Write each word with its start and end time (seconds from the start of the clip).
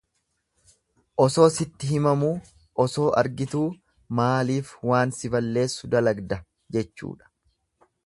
Osoo 1.25 1.45
sitti 1.57 1.89
himamuu, 1.91 2.31
osoo 2.85 3.07
argituu 3.23 3.63
maaliif 4.21 4.75
waan 4.93 5.17
si 5.19 5.35
balleessu 5.37 5.95
dalagda 5.97 6.45
jechuudha. 6.77 7.35